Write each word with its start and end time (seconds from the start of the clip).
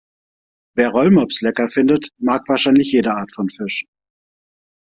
Wer 0.75 0.89
Rollmops 0.89 1.41
lecker 1.41 1.69
findet, 1.69 2.07
mag 2.17 2.41
wahrscheinlich 2.49 2.91
jede 2.91 3.13
Art 3.13 3.31
von 3.35 3.51
Fisch. 3.51 3.85